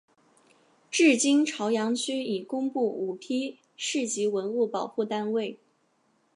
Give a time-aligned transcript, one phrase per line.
[0.89, 5.59] 至今潮阳区已公布五批市级文物保护单位。